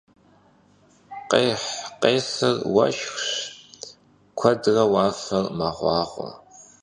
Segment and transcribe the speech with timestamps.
[1.31, 1.63] Khêx-
[2.01, 3.25] khêsır vueşşxş,
[4.39, 6.29] kuedre vuafer meğuağue.